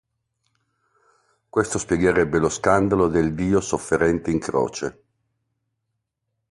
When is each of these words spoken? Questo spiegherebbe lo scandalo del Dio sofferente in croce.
Questo 1.47 1.77
spiegherebbe 1.77 2.39
lo 2.39 2.49
scandalo 2.49 3.07
del 3.07 3.35
Dio 3.35 3.61
sofferente 3.61 4.31
in 4.31 4.39
croce. 4.39 5.03